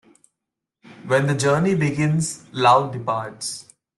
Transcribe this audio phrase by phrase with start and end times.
[1.05, 3.67] When the journey begins, love departs.